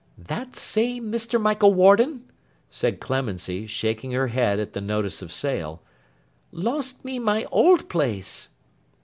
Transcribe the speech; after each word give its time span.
'That 0.17 0.55
same 0.55 1.11
Mr. 1.11 1.39
Michael 1.39 1.75
Warden,' 1.75 2.23
said 2.71 2.99
Clemency, 2.99 3.67
shaking 3.67 4.13
her 4.13 4.29
head 4.29 4.57
at 4.59 4.73
the 4.73 4.81
notice 4.81 5.21
of 5.21 5.31
sale, 5.31 5.83
'lost 6.51 7.05
me 7.05 7.19
my 7.19 7.45
old 7.51 7.87
place. 7.87 8.49